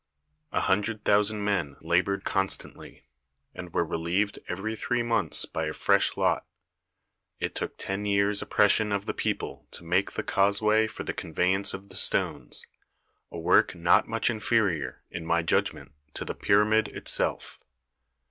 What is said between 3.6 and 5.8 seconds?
were relieved every three months by a